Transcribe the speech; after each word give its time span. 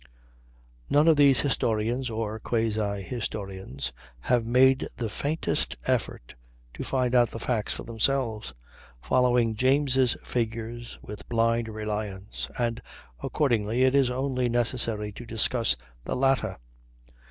None 0.89 1.07
of 1.07 1.15
these 1.15 1.41
historians, 1.41 2.09
or 2.09 2.39
quasi 2.39 3.03
historians, 3.03 3.91
have 4.21 4.47
made 4.47 4.87
the 4.97 5.09
faintest 5.09 5.77
effort 5.85 6.33
to 6.73 6.83
find 6.83 7.13
out 7.13 7.29
the 7.29 7.37
facts 7.39 7.75
for 7.75 7.83
themselves, 7.83 8.55
following 8.99 9.53
James' 9.53 10.17
figures 10.23 10.97
with 11.03 11.29
blind 11.29 11.67
reliance, 11.67 12.47
and 12.57 12.81
accordingly 13.21 13.83
it 13.83 13.93
is 13.93 14.09
only 14.09 14.49
necessary 14.49 15.11
to 15.11 15.23
discuss 15.23 15.75
the 16.05 16.15
latter. 16.15 16.57